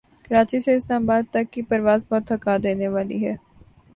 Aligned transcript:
کراچی 0.25 0.59
سے 0.59 0.75
اسلام 0.75 1.03
آباد 1.03 1.23
تک 1.31 1.51
کی 1.53 1.61
پرواز 1.61 2.05
بہت 2.09 2.27
تھکا 2.27 2.57
دینے 2.63 2.87
والی 2.87 3.25
ہے 3.25 3.35